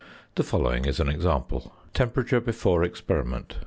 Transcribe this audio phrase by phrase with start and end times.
[0.33, 3.59] The following is an example: Temperature before experiment 67.